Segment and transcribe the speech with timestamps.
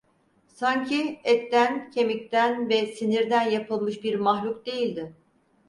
[0.47, 5.13] Sanki etten, kemikten ve sinirden yapılmış bir mahluk değildi.